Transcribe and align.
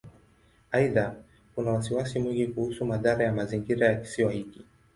Aidha, 0.71 1.15
kuna 1.55 1.71
wasiwasi 1.71 2.19
mwingi 2.19 2.47
kuhusu 2.47 2.85
madhara 2.85 3.25
ya 3.25 3.33
mazingira 3.33 3.87
ya 3.87 3.95
Kisiwa 3.95 4.31
hiki. 4.31 4.65